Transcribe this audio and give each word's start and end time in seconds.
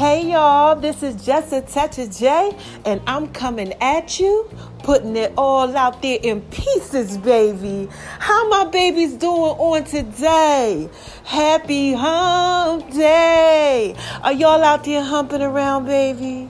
Hey 0.00 0.30
y'all, 0.30 0.76
this 0.76 1.02
is 1.02 1.26
just 1.26 1.52
a 1.52 1.58
of 1.58 2.16
J, 2.16 2.56
and 2.86 3.02
I'm 3.06 3.28
coming 3.28 3.74
at 3.82 4.18
you, 4.18 4.48
putting 4.82 5.14
it 5.14 5.30
all 5.36 5.76
out 5.76 6.00
there 6.00 6.18
in 6.22 6.40
pieces, 6.40 7.18
baby. 7.18 7.86
How 8.18 8.48
my 8.48 8.64
babies 8.64 9.12
doing 9.12 9.52
on 9.58 9.84
today? 9.84 10.88
Happy 11.24 11.92
hump 11.92 12.90
day. 12.94 13.94
Are 14.22 14.32
y'all 14.32 14.62
out 14.62 14.84
there 14.84 15.04
humping 15.04 15.42
around, 15.42 15.84
baby? 15.84 16.48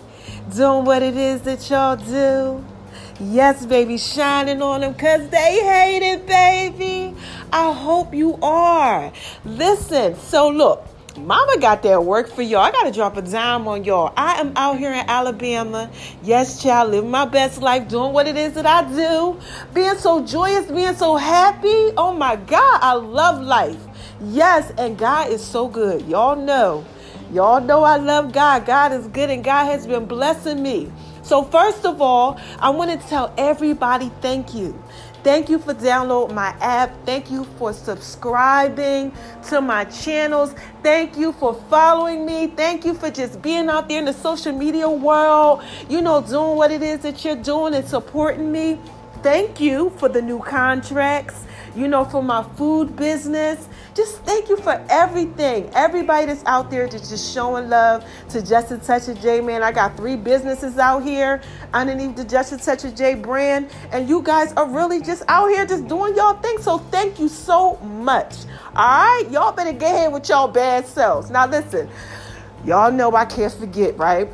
Doing 0.55 0.85
what 0.85 1.03
it 1.03 1.17
is 1.17 1.43
that 1.43 1.69
y'all 1.69 1.97
do? 1.97 2.65
Yes, 3.19 3.67
baby, 3.67 3.99
shining 3.99 4.63
on 4.63 4.83
them 4.83 4.93
because 4.93 5.29
they 5.29 5.59
hate 5.59 6.09
it, 6.09 6.25
baby. 6.25 7.17
I 7.53 7.73
hope 7.73 8.15
you 8.15 8.39
are. 8.43 9.13
Listen, 9.45 10.15
so 10.15 10.49
look. 10.51 10.87
Mama 11.27 11.59
got 11.61 11.83
that 11.83 12.05
work 12.05 12.29
for 12.29 12.43
y'all. 12.43 12.61
I 12.61 12.71
got 12.71 12.85
to 12.85 12.93
drop 12.93 13.17
a 13.17 13.23
dime 13.23 13.69
on 13.69 13.85
y'all. 13.85 14.13
I 14.17 14.41
am 14.41 14.53
out 14.57 14.79
here 14.79 14.93
in 14.93 15.05
Alabama. 15.07 15.91
Yes, 16.23 16.63
child, 16.63 16.93
living 16.93 17.11
my 17.11 17.27
best 17.27 17.61
life, 17.61 17.89
doing 17.89 18.13
what 18.13 18.27
it 18.27 18.37
is 18.37 18.55
that 18.55 18.65
I 18.65 18.91
do. 18.91 19.39
Being 19.75 19.97
so 19.97 20.25
joyous, 20.25 20.71
being 20.71 20.95
so 20.95 21.17
happy. 21.17 21.93
Oh 21.97 22.15
my 22.17 22.37
God, 22.37 22.81
I 22.83 22.95
love 22.95 23.43
life. 23.43 23.81
Yes, 24.23 24.73
and 24.79 24.97
God 24.97 25.31
is 25.31 25.45
so 25.45 25.69
good. 25.69 26.07
Y'all 26.07 26.37
know. 26.37 26.85
Y'all 27.33 27.61
know 27.61 27.85
I 27.85 27.97
love 27.97 28.33
God. 28.33 28.65
God 28.67 28.93
is 28.93 29.07
good 29.09 29.31
and 29.31 29.45
God 29.45 29.67
has 29.67 29.87
been 29.87 30.07
blessing 30.07 30.63
me. 30.63 30.91
So, 31.23 31.45
first 31.45 31.85
of 31.85 32.01
all, 32.01 32.41
I 32.59 32.71
want 32.71 32.99
to 32.99 33.09
tell 33.09 33.33
everybody 33.39 34.11
thank 34.21 34.55
you. 34.55 34.83
Thank 35.23 35.51
you 35.51 35.59
for 35.59 35.75
downloading 35.75 36.35
my 36.35 36.55
app. 36.61 36.95
Thank 37.05 37.31
you 37.31 37.45
for 37.59 37.75
subscribing 37.75 39.13
to 39.49 39.61
my 39.61 39.85
channels. 39.85 40.55
Thank 40.83 41.19
you 41.19 41.33
for 41.33 41.55
following 41.69 42.25
me. 42.25 42.47
Thank 42.47 42.87
you 42.87 42.95
for 42.95 43.11
just 43.11 43.43
being 43.43 43.69
out 43.69 43.89
there 43.89 43.99
in 43.99 44.07
the 44.07 44.15
social 44.15 44.53
media 44.53 44.89
world, 44.89 45.63
you 45.91 46.01
know, 46.01 46.23
doing 46.23 46.57
what 46.57 46.71
it 46.71 46.83
is 46.83 47.01
that 47.01 47.23
you're 47.23 47.37
doing 47.37 47.75
and 47.75 47.87
supporting 47.87 48.51
me. 48.51 48.79
Thank 49.23 49.61
you 49.61 49.91
for 49.99 50.09
the 50.09 50.23
new 50.23 50.39
contracts, 50.41 51.45
you 51.75 51.89
know, 51.89 52.05
for 52.05 52.23
my 52.23 52.43
food 52.57 52.97
business. 52.97 53.69
Just 53.95 54.23
thank 54.25 54.49
you 54.49 54.57
for 54.57 54.85
everything. 54.89 55.71
Everybody 55.75 56.27
that's 56.27 56.45
out 56.47 56.71
there 56.71 56.89
that's 56.89 57.09
just 57.09 57.33
showing 57.35 57.69
love 57.69 58.05
to 58.31 58.43
Just 58.43 58.71
a 58.73 58.79
Touch 58.79 59.09
of 59.09 59.21
J, 59.21 59.41
man. 59.41 59.63
I 59.63 59.73
got 59.73 59.97
three 59.97 60.17
businesses 60.17 60.79
out 60.79 61.01
here 61.03 61.43
underneath 61.73 62.17
the 62.17 62.25
Just 62.25 62.53
a 62.53 62.59
Touch 62.59 62.85
of 62.85 62.95
J 62.95 63.15
brand, 63.15 63.71
and 63.93 64.09
you 64.09 64.23
guys 64.23 64.53
are 64.55 64.69
really 64.69 65.01
just 65.01 65.23
out 65.29 65.49
here 65.49 65.67
just 65.67 65.89
doing 65.89 66.15
y'all 66.17 66.35
thing. 66.35 66.59
So 66.59 66.79
thank 66.79 67.19
you 67.19 67.29
so 67.29 67.77
much. 67.77 68.35
All 68.75 68.87
right, 68.87 69.25
y'all 69.31 69.53
better 69.53 69.73
get 69.73 69.95
ahead 69.95 70.13
with 70.13 70.29
y'all 70.29 70.49
bad 70.49 70.87
selves. 70.87 71.31
Now 71.31 71.47
listen, 71.47 71.89
y'all 72.65 72.93
know 72.93 73.15
I 73.15 73.25
can't 73.25 73.53
forget, 73.53 73.99
right? 73.99 74.29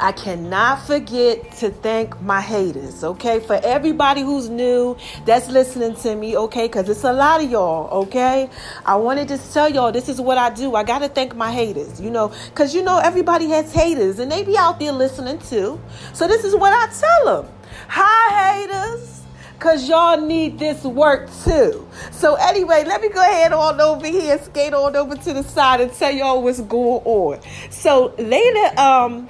I 0.00 0.12
cannot 0.12 0.86
forget 0.86 1.52
to 1.58 1.70
thank 1.70 2.20
my 2.20 2.40
haters, 2.40 3.02
okay? 3.02 3.40
For 3.40 3.60
everybody 3.62 4.22
who's 4.22 4.48
new 4.48 4.96
that's 5.24 5.48
listening 5.48 5.94
to 5.96 6.14
me, 6.14 6.36
okay? 6.36 6.66
Because 6.66 6.88
it's 6.88 7.04
a 7.04 7.12
lot 7.12 7.42
of 7.42 7.50
y'all, 7.50 7.88
okay? 8.02 8.50
I 8.84 8.96
wanted 8.96 9.28
to 9.28 9.38
tell 9.52 9.68
y'all 9.68 9.92
this 9.92 10.08
is 10.08 10.20
what 10.20 10.38
I 10.38 10.50
do. 10.50 10.74
I 10.74 10.84
got 10.84 11.00
to 11.00 11.08
thank 11.08 11.34
my 11.34 11.52
haters, 11.52 12.00
you 12.00 12.10
know? 12.10 12.32
Because, 12.50 12.74
you 12.74 12.82
know, 12.82 12.98
everybody 12.98 13.46
has 13.50 13.72
haters 13.72 14.18
and 14.18 14.30
they 14.30 14.42
be 14.42 14.56
out 14.56 14.78
there 14.78 14.92
listening 14.92 15.38
too. 15.38 15.80
So 16.12 16.26
this 16.26 16.44
is 16.44 16.54
what 16.54 16.72
I 16.72 16.92
tell 16.92 17.42
them 17.42 17.52
Hi, 17.88 18.60
haters 18.60 19.16
because 19.56 19.88
y'all 19.88 20.20
need 20.20 20.58
this 20.58 20.84
work 20.84 21.30
too. 21.44 21.88
So, 22.10 22.34
anyway, 22.34 22.84
let 22.84 23.00
me 23.00 23.08
go 23.08 23.20
ahead 23.20 23.52
on 23.52 23.80
over 23.80 24.06
here 24.06 24.38
skate 24.38 24.74
on 24.74 24.94
over 24.94 25.16
to 25.16 25.32
the 25.32 25.42
side 25.42 25.80
and 25.80 25.92
tell 25.92 26.12
y'all 26.12 26.42
what's 26.42 26.60
going 26.60 27.02
on. 27.04 27.40
So, 27.70 28.14
later, 28.18 28.80
um, 28.80 29.26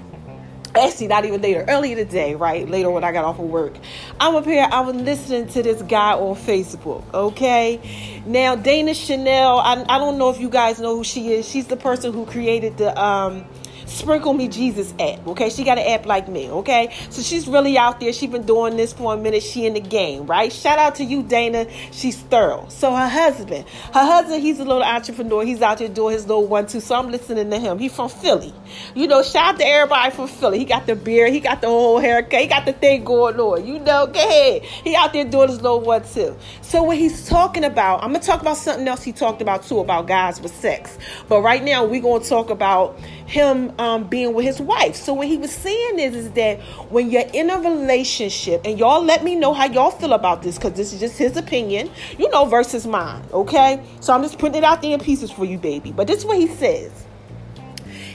actually 0.79 1.09
not 1.09 1.25
even 1.25 1.41
later, 1.41 1.65
earlier 1.69 1.97
today, 1.97 2.35
right? 2.35 2.69
Later 2.69 2.91
when 2.91 3.05
I 3.05 3.13
got 3.13 3.25
off 3.25 3.39
of 3.39 3.47
work. 3.47 3.75
I'm 4.21 4.35
up 4.35 4.45
here, 4.45 4.67
I 4.71 4.81
was 4.81 4.97
listening 4.97 5.49
to 5.49 5.63
this 5.63 5.83
guy 5.83 6.13
on 6.13 6.37
Facebook, 6.37 7.03
okay? 7.13 8.23
Now, 8.27 8.57
Dana 8.57 8.95
Chanel, 8.95 9.59
I, 9.59 9.85
I 9.89 9.99
don't 9.99 10.19
know 10.19 10.31
if 10.31 10.41
you 10.41 10.49
guys 10.49 10.81
know 10.81 10.97
who 10.97 11.05
she 11.05 11.33
is. 11.33 11.49
She's 11.49 11.67
the 11.67 11.77
person 11.77 12.13
who 12.13 12.27
created 12.27 12.77
the 12.77 13.01
um 13.01 13.45
Sprinkle 13.87 14.35
Me 14.35 14.49
Jesus 14.49 14.93
app. 14.99 15.27
Okay, 15.27 15.49
she 15.49 15.65
got 15.65 15.79
an 15.79 15.87
app 15.87 16.07
like 16.07 16.29
me. 16.29 16.51
Okay, 16.51 16.95
so 17.11 17.23
she's 17.23 17.49
really 17.49 17.79
out 17.79 18.01
there. 18.01 18.13
She's 18.13 18.31
been 18.31 18.45
doing 18.47 18.77
this 18.77 18.93
for 18.93 19.15
a 19.15 19.17
minute. 19.17 19.43
She 19.43 19.67
in 19.67 19.75
the 19.75 19.81
game, 19.81 20.27
right? 20.27 20.53
Shout 20.53 20.79
out 20.79 20.97
to 20.97 21.05
you, 21.05 21.23
Dana. 21.23 21.67
She's 21.93 22.17
thorough. 22.17 22.67
So 22.69 22.95
her 22.95 23.09
husband, 23.09 23.67
her 23.95 24.05
husband, 24.05 24.43
he's 24.43 24.59
a 24.61 24.65
little 24.65 24.83
entrepreneur. 24.83 25.45
He's 25.45 25.63
out 25.63 25.79
there 25.79 25.89
doing 25.89 26.15
his 26.15 26.27
little 26.27 26.47
one 26.47 26.67
two. 26.67 26.81
So 26.81 26.95
I'm 26.95 27.11
listening 27.11 27.51
to 27.51 27.59
him. 27.59 27.79
He's 27.79 27.95
from 27.95 28.09
Philly. 28.09 28.53
You 28.95 29.07
know, 29.07 29.23
shout 29.23 29.55
out 29.55 29.59
to 29.59 29.67
everybody 29.67 30.15
from 30.15 30.29
Philly. 30.29 30.59
He 30.59 30.65
got 30.65 30.87
the 30.87 30.97
beard. 30.97 31.33
He 31.33 31.41
got 31.41 31.61
the 31.61 31.69
whole 31.69 31.99
haircut. 31.99 32.41
He 32.41 32.47
got 32.47 32.65
the 32.65 32.73
thing 32.73 33.05
going 33.05 33.39
on. 33.39 33.67
You 33.67 33.79
know, 33.79 34.07
go 34.07 34.21
ahead. 34.21 34.63
He 34.63 34.95
out 34.97 35.13
there 35.13 35.25
doing 35.25 35.49
his 35.49 35.63
little 35.63 35.81
one 35.81 36.03
two. 36.05 36.37
So 36.63 36.83
what 36.83 36.97
he's 36.97 37.29
talking 37.29 37.65
about, 37.65 38.03
I'm 38.03 38.13
gonna 38.13 38.25
talk 38.25 38.41
about 38.41 38.57
something 38.57 38.87
else 38.87 39.03
he 39.03 39.13
talked 39.13 39.41
about 39.41 39.63
too 39.63 39.79
about 39.79 40.07
guys 40.07 40.41
with 40.41 40.55
sex. 40.55 40.99
But 41.29 41.43
right 41.43 41.63
now 41.63 41.85
we're 41.85 42.03
gonna 42.03 42.25
talk 42.25 42.51
about 42.51 42.99
him 43.27 43.73
um, 43.79 44.09
being 44.09 44.35
with 44.35 44.45
his 44.45 44.61
wife. 44.61 44.97
So 44.97 45.15
what 45.15 45.27
he 45.27 45.37
was 45.37 45.53
saying 45.53 45.99
is, 45.99 46.15
is 46.15 46.31
that 46.33 46.61
when 46.91 47.11
you're 47.11 47.29
in 47.33 47.51
a 47.51 47.59
relationship, 47.59 48.63
and 48.65 48.79
y'all 48.79 49.03
let 49.03 49.25
me 49.25 49.35
know 49.35 49.53
how 49.53 49.67
y'all 49.67 49.91
feel 49.91 50.13
about 50.13 50.43
this, 50.43 50.57
because 50.57 50.73
this 50.75 50.93
is 50.93 51.01
just 51.01 51.19
his 51.19 51.37
opinion, 51.37 51.91
you 52.19 52.29
know, 52.31 52.45
versus 52.45 52.87
mine. 52.87 53.23
Okay, 53.33 53.83
so 54.01 54.13
I'm 54.13 54.23
just 54.23 54.39
putting 54.39 54.57
it 54.57 54.65
out 54.65 54.83
there 54.83 54.93
in 54.93 55.01
pieces 55.01 55.31
for 55.31 55.45
you, 55.45 55.59
baby. 55.59 55.93
But 55.93 56.07
this 56.07 56.19
is 56.19 56.25
what 56.25 56.39
he 56.39 56.47
says. 56.47 56.93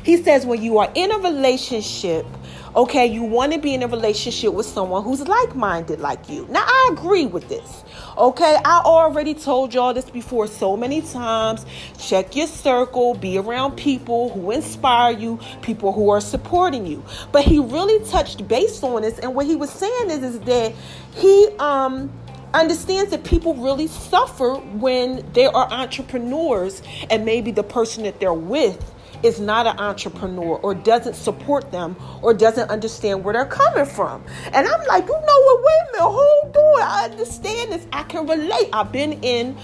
He 0.04 0.18
says 0.24 0.46
when 0.46 0.62
you 0.62 0.80
are 0.80 0.92
in 0.96 1.12
a 1.12 1.20
relationship 1.20 2.26
Okay, 2.74 3.06
you 3.06 3.24
want 3.24 3.52
to 3.52 3.60
be 3.60 3.74
in 3.74 3.84
a 3.84 3.88
relationship 3.88 4.54
with 4.54 4.66
someone 4.66 5.04
who's 5.04 5.28
like 5.28 5.54
minded 5.56 6.00
like 6.00 6.30
you. 6.30 6.48
Now, 6.50 6.64
I 6.66 6.90
agree 6.94 7.26
with 7.26 7.50
this. 7.50 7.84
Okay, 8.18 8.58
I 8.64 8.82
already 8.86 9.34
told 9.34 9.74
y'all 9.74 9.94
this 9.94 10.10
before 10.10 10.48
so 10.48 10.78
many 10.78 11.02
times. 11.02 11.66
Check 12.00 12.34
your 12.34 12.48
circle, 12.48 13.14
be 13.14 13.38
around 13.38 13.76
people 13.76 14.30
who 14.30 14.52
inspire 14.52 15.12
you, 15.12 15.38
people 15.62 15.92
who 15.92 16.12
are 16.12 16.22
supporting 16.22 16.86
you. 16.86 17.04
But 17.34 17.44
he 17.44 17.60
really 17.60 18.06
touched 18.06 18.48
base 18.48 18.82
on 18.84 19.02
this, 19.02 19.20
and 19.20 19.36
what 19.36 19.48
he 19.48 19.58
was 19.58 19.70
saying 19.70 20.10
is, 20.10 20.24
is 20.24 20.40
that 20.40 20.74
he 21.16 21.50
um 21.60 22.10
understands 22.54 23.12
that 23.12 23.24
people 23.24 23.56
really 23.56 23.88
suffer 23.88 24.56
when 24.56 25.30
they 25.34 25.46
are 25.46 25.72
entrepreneurs 25.72 26.82
and 27.10 27.24
maybe 27.26 27.52
the 27.52 27.64
person 27.64 28.04
that 28.04 28.20
they're 28.20 28.34
with 28.34 28.91
is 29.24 29.40
not 29.40 29.68
an 29.68 29.78
entrepreneur 29.80 30.58
or 30.58 30.74
doesn't 30.74 31.16
support 31.16 31.72
them 31.72 31.96
or 32.22 32.34
doesn't 32.34 32.70
understand 32.70 33.24
where 33.24 33.34
they're 33.34 33.46
coming 33.46 33.86
from. 33.86 34.24
And 34.54 34.68
I'm 34.68 34.88
like, 34.88 35.06
you 35.06 35.14
know 35.14 35.20
what? 35.20 35.64
Wait 35.64 35.82
a 35.82 35.92
minute, 35.92 36.12
hold 36.12 36.58
on. 36.58 36.82
I 36.82 37.10
understand 37.12 37.72
this. 37.72 37.86
I 37.94 38.04
can 38.04 38.28
relate. 38.28 38.70
I've 38.74 38.92
been 38.92 39.14
in 39.24 39.58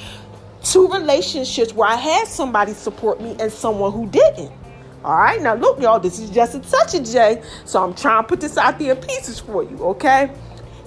two 0.64 0.88
relationships 0.88 1.74
where 1.74 1.90
I 1.90 1.96
had 1.96 2.28
somebody 2.28 2.74
support 2.74 3.22
me 3.22 3.36
and 3.40 3.52
someone 3.52 3.92
who 3.92 4.08
didn't. 4.08 4.52
All 5.04 5.16
right, 5.16 5.42
now 5.42 5.54
look, 5.54 5.80
y'all, 5.80 6.00
this 6.00 6.20
is 6.20 6.30
just 6.30 6.56
a 6.56 6.60
touch 6.60 6.94
of 6.96 7.06
J. 7.06 7.42
So 7.66 7.84
I'm 7.84 7.94
trying 7.94 8.24
to 8.24 8.28
put 8.28 8.42
this 8.42 8.58
out 8.58 8.78
there 8.80 8.94
in 8.94 8.98
pieces 8.98 9.40
for 9.40 9.64
you, 9.64 9.78
okay? 9.86 10.32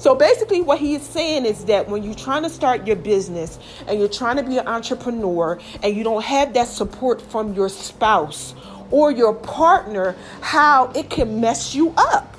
So 0.00 0.14
basically, 0.14 0.62
what 0.62 0.79
he 0.79 0.94
is 0.94 1.02
saying 1.02 1.44
is 1.44 1.67
that 1.67 1.91
when 1.91 2.02
you're 2.02 2.14
trying 2.14 2.43
to 2.44 2.49
start 2.49 2.87
your 2.87 2.97
business 2.97 3.58
and 3.87 3.99
you're 3.99 4.08
trying 4.08 4.37
to 4.38 4.43
be 4.43 4.56
an 4.56 4.67
entrepreneur 4.67 5.58
and 5.82 5.94
you 5.94 6.05
don't 6.05 6.25
have 6.25 6.55
that 6.55 6.69
support 6.69 7.20
from 7.20 7.52
your 7.52 7.69
spouse 7.69 8.55
or 8.91 9.12
your 9.12 9.35
partner, 9.35 10.17
how 10.41 10.91
it 10.97 11.11
can 11.11 11.43
mess 11.43 11.75
you 11.75 11.93
up. 11.99 12.30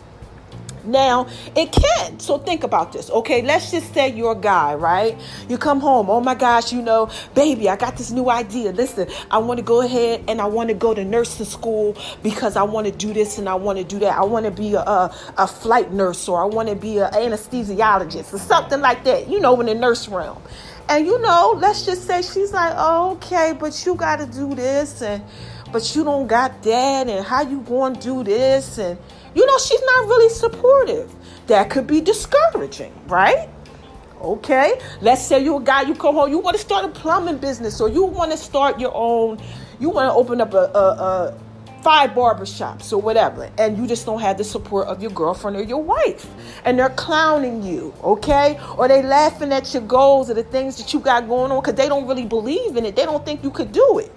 Now, 0.83 1.27
it 1.55 1.71
can. 1.71 2.19
So 2.19 2.37
think 2.37 2.63
about 2.63 2.93
this. 2.93 3.09
Okay, 3.09 3.41
let's 3.41 3.71
just 3.71 3.93
say 3.93 4.09
you're 4.09 4.33
a 4.33 4.35
guy, 4.35 4.73
right? 4.75 5.17
You 5.47 5.57
come 5.57 5.79
home. 5.79 6.09
Oh 6.09 6.21
my 6.21 6.35
gosh, 6.35 6.73
you 6.73 6.81
know, 6.81 7.09
baby, 7.35 7.69
I 7.69 7.75
got 7.75 7.97
this 7.97 8.11
new 8.11 8.29
idea. 8.29 8.71
Listen, 8.71 9.07
I 9.29 9.37
want 9.37 9.59
to 9.59 9.63
go 9.63 9.81
ahead 9.81 10.23
and 10.27 10.41
I 10.41 10.45
want 10.45 10.69
to 10.69 10.75
go 10.75 10.93
to 10.93 11.03
nursing 11.03 11.45
school 11.45 11.95
because 12.23 12.55
I 12.55 12.63
want 12.63 12.87
to 12.87 12.93
do 12.93 13.13
this 13.13 13.37
and 13.37 13.47
I 13.47 13.55
want 13.55 13.77
to 13.77 13.83
do 13.83 13.99
that. 13.99 14.17
I 14.17 14.23
want 14.23 14.45
to 14.45 14.51
be 14.51 14.73
a, 14.73 14.81
a, 14.81 15.15
a, 15.37 15.47
flight 15.47 15.91
nurse 15.91 16.27
or 16.27 16.41
I 16.41 16.45
want 16.45 16.69
to 16.69 16.75
be 16.75 16.97
an 16.99 17.11
anesthesiologist 17.11 18.33
or 18.33 18.39
something 18.39 18.79
like 18.81 19.03
that, 19.03 19.29
you 19.29 19.39
know, 19.39 19.59
in 19.59 19.67
the 19.67 19.75
nurse 19.75 20.07
realm. 20.07 20.41
And 20.89 21.05
you 21.05 21.19
know, 21.19 21.57
let's 21.57 21.85
just 21.85 22.05
say 22.05 22.21
she's 22.21 22.51
like, 22.51 22.73
oh, 22.75 23.11
okay, 23.11 23.55
but 23.57 23.85
you 23.85 23.95
got 23.95 24.17
to 24.17 24.25
do 24.25 24.53
this, 24.53 25.01
and 25.01 25.23
but 25.71 25.95
you 25.95 26.03
don't 26.03 26.27
got 26.27 26.61
that, 26.63 27.07
and 27.07 27.25
how 27.25 27.43
you 27.43 27.61
going 27.61 27.95
to 27.95 28.01
do 28.01 28.23
this, 28.25 28.77
and 28.77 28.99
you 29.33 29.45
know, 29.45 29.57
she's 29.57 29.81
not 29.81 30.07
really 30.07 30.29
supportive. 30.29 31.13
That 31.47 31.69
could 31.69 31.87
be 31.87 32.01
discouraging, 32.01 32.93
right? 33.07 33.49
Okay, 34.21 34.79
let's 35.01 35.25
say 35.25 35.43
you're 35.43 35.59
a 35.59 35.63
guy, 35.63 35.81
you 35.81 35.95
come 35.95 36.13
home, 36.13 36.29
you 36.29 36.37
want 36.37 36.55
to 36.55 36.61
start 36.61 36.85
a 36.85 36.89
plumbing 36.89 37.37
business, 37.37 37.81
or 37.81 37.89
you 37.89 38.03
want 38.03 38.31
to 38.31 38.37
start 38.37 38.79
your 38.79 38.91
own, 38.93 39.41
you 39.79 39.89
want 39.89 40.09
to 40.09 40.13
open 40.13 40.39
up 40.39 40.53
a, 40.53 40.57
a, 40.75 41.33
a 41.33 41.39
five 41.81 42.11
barbershops 42.11 42.93
or 42.93 43.01
whatever, 43.01 43.49
and 43.57 43.77
you 43.79 43.87
just 43.87 44.05
don't 44.05 44.21
have 44.21 44.37
the 44.37 44.43
support 44.43 44.87
of 44.87 45.01
your 45.01 45.09
girlfriend 45.11 45.57
or 45.57 45.63
your 45.63 45.81
wife, 45.81 46.27
and 46.65 46.77
they're 46.77 46.89
clowning 46.89 47.63
you, 47.63 47.91
okay, 48.03 48.59
or 48.77 48.87
they 48.87 49.01
laughing 49.01 49.51
at 49.51 49.73
your 49.73 49.81
goals 49.83 50.29
or 50.29 50.35
the 50.35 50.43
things 50.43 50.77
that 50.77 50.93
you 50.93 50.99
got 50.99 51.27
going 51.27 51.51
on 51.51 51.59
because 51.59 51.73
they 51.73 51.87
don't 51.87 52.07
really 52.07 52.25
believe 52.25 52.77
in 52.77 52.85
it, 52.85 52.95
they 52.95 53.05
don't 53.05 53.25
think 53.25 53.43
you 53.43 53.49
could 53.49 53.71
do 53.71 53.97
it. 53.97 54.11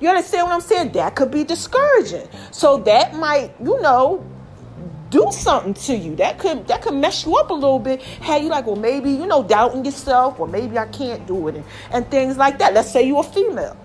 You 0.00 0.08
understand 0.08 0.44
what 0.44 0.54
I'm 0.54 0.62
saying? 0.62 0.92
That 0.92 1.14
could 1.14 1.30
be 1.30 1.44
discouraging. 1.44 2.26
So 2.50 2.78
that 2.78 3.14
might, 3.14 3.52
you 3.62 3.78
know, 3.82 4.24
do 5.10 5.26
something 5.32 5.74
to 5.74 5.96
you. 5.96 6.14
That 6.16 6.38
could 6.38 6.66
that 6.68 6.82
could 6.82 6.94
mess 6.94 7.26
you 7.26 7.36
up 7.36 7.50
a 7.50 7.54
little 7.54 7.78
bit. 7.78 8.00
Have 8.02 8.42
you 8.42 8.48
like, 8.48 8.66
well, 8.66 8.76
maybe 8.76 9.10
you 9.10 9.26
know, 9.26 9.42
doubting 9.42 9.84
yourself, 9.84 10.38
or 10.38 10.46
maybe 10.46 10.78
I 10.78 10.86
can't 10.86 11.26
do 11.26 11.48
it, 11.48 11.56
and, 11.56 11.64
and 11.92 12.10
things 12.10 12.36
like 12.36 12.58
that. 12.58 12.72
Let's 12.72 12.90
say 12.90 13.06
you're 13.06 13.20
a 13.20 13.24
female, 13.24 13.76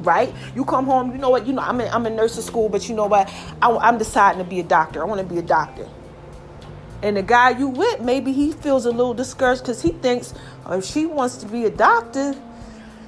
right? 0.00 0.32
You 0.54 0.64
come 0.64 0.86
home, 0.86 1.12
you 1.12 1.18
know 1.18 1.30
what? 1.30 1.46
You 1.46 1.52
know, 1.52 1.62
I'm 1.62 1.80
in 1.80 1.92
I'm 1.92 2.06
in 2.06 2.16
nursing 2.16 2.44
school, 2.44 2.68
but 2.68 2.88
you 2.88 2.94
know 2.94 3.06
what? 3.06 3.28
I, 3.60 3.76
I'm 3.76 3.98
deciding 3.98 4.42
to 4.42 4.48
be 4.48 4.60
a 4.60 4.64
doctor. 4.64 5.02
I 5.02 5.04
want 5.04 5.20
to 5.20 5.26
be 5.26 5.38
a 5.38 5.42
doctor. 5.42 5.88
And 7.02 7.16
the 7.16 7.22
guy 7.22 7.50
you 7.50 7.68
with, 7.68 8.00
maybe 8.00 8.32
he 8.32 8.52
feels 8.52 8.84
a 8.84 8.90
little 8.90 9.14
discouraged 9.14 9.62
because 9.62 9.82
he 9.82 9.90
thinks 9.90 10.34
oh, 10.66 10.78
if 10.78 10.84
she 10.84 11.06
wants 11.06 11.36
to 11.38 11.46
be 11.46 11.64
a 11.64 11.70
doctor, 11.70 12.34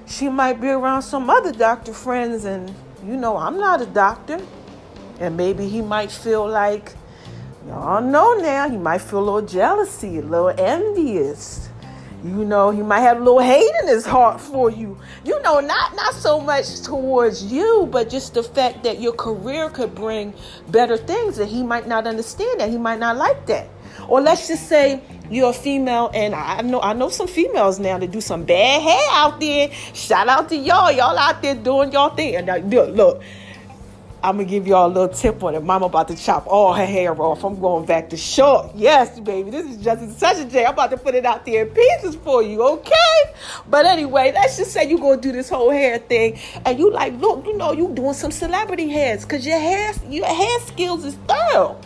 she 0.07 0.29
might 0.29 0.61
be 0.61 0.69
around 0.69 1.03
some 1.03 1.31
other 1.31 1.53
doctor 1.53 1.93
friends, 1.93 2.45
and 2.45 2.75
you 3.05 3.17
know, 3.17 3.37
I'm 3.37 3.59
not 3.59 3.81
a 3.81 3.87
doctor. 3.87 4.41
And 5.21 5.37
maybe 5.37 5.69
he 5.69 5.83
might 5.83 6.11
feel 6.11 6.49
like 6.49 6.95
Y'all 7.71 8.03
know 8.03 8.35
now, 8.35 8.69
he 8.69 8.77
might 8.77 8.99
feel 8.99 9.21
a 9.21 9.25
little 9.25 9.43
jealousy, 9.43 10.19
a 10.19 10.23
little 10.23 10.49
envious. 10.59 11.69
You 12.25 12.45
know, 12.45 12.73
he 12.73 12.83
might 12.83 13.03
have 13.03 13.19
a 13.19 13.21
little 13.21 13.39
hate 13.39 13.71
in 13.83 13.87
his 13.87 14.05
heart 14.05 14.41
for 14.41 14.73
you. 14.73 14.99
You 15.25 15.41
know, 15.43 15.61
not 15.61 15.95
not 15.95 16.15
so 16.15 16.41
much 16.41 16.83
towards 16.83 17.45
you, 17.45 17.89
but 17.93 18.11
just 18.11 18.35
the 18.35 18.43
fact 18.43 18.83
that 18.83 19.01
your 19.01 19.13
career 19.13 19.71
could 19.71 19.95
bring 19.95 20.35
better 20.67 20.97
things 20.97 21.37
that 21.37 21.47
he 21.47 21.63
might 21.63 21.87
not 21.87 22.09
understand 22.09 22.59
that 22.59 22.71
he 22.71 22.77
might 22.77 22.99
not 22.99 23.17
like 23.17 23.47
that. 23.47 23.69
Or 24.09 24.21
let's 24.21 24.49
just 24.49 24.69
say 24.69 25.01
you're 25.31 25.51
a 25.51 25.53
female, 25.53 26.11
and 26.13 26.35
I 26.35 26.63
know 26.63 26.81
I 26.81 26.93
know 26.93 27.09
some 27.09 27.29
females 27.29 27.79
now 27.79 27.99
that 27.99 28.11
do 28.11 28.21
some 28.21 28.43
bad 28.43 28.83
hair 28.83 29.09
out 29.13 29.39
there. 29.39 29.71
Shout 29.95 30.27
out 30.27 30.49
to 30.49 30.57
y'all, 30.57 30.91
y'all 30.91 31.17
out 31.17 31.41
there 31.41 31.55
doing 31.55 31.93
y'all 31.93 32.17
thing. 32.17 32.35
And 32.35 32.69
look, 32.69 32.97
look 32.97 33.23
I'm 34.23 34.37
gonna 34.37 34.49
give 34.49 34.67
y'all 34.67 34.87
a 34.87 34.93
little 34.93 35.09
tip 35.09 35.43
on 35.43 35.55
it. 35.55 35.63
Mama 35.63 35.87
about 35.87 36.09
to 36.09 36.17
chop 36.17 36.47
all 36.47 36.75
her 36.75 36.85
hair 36.85 37.21
off. 37.21 37.43
I'm 37.43 37.59
going 37.59 37.87
back 37.87 38.11
to 38.11 38.17
short. 38.17 38.73
Yes, 38.75 39.19
baby. 39.19 39.51
This 39.51 39.67
is 39.67 39.83
just 39.83 40.21
touch 40.21 40.39
of 40.39 40.53
J. 40.53 40.67
I'm 40.67 40.75
about 40.75 40.91
to 40.91 40.99
put 40.99 41.15
it 41.15 41.25
out 41.25 41.47
there 41.47 41.67
in 41.67 41.73
pieces 41.73 42.17
for 42.17 42.43
you, 42.43 42.63
okay? 42.63 43.35
But 43.69 43.87
anyway, 43.87 44.33
let's 44.35 44.59
just 44.59 44.73
say 44.73 44.89
you 44.89 44.99
gonna 44.99 45.21
do 45.21 45.33
this 45.33 45.49
whole 45.49 45.71
hair 45.71 45.99
thing, 45.99 46.39
and 46.67 46.79
you 46.79 46.91
like, 46.91 47.19
look, 47.21 47.47
you 47.47 47.57
know, 47.57 47.73
you 47.73 47.89
doing 47.95 48.15
some 48.15 48.31
celebrity 48.31 48.89
hairs, 48.89 49.25
cause 49.25 49.47
your 49.47 49.59
hair, 49.59 49.95
your 50.09 50.27
hair 50.27 50.61
skills 50.67 51.05
is 51.05 51.15
thorough. 51.27 51.81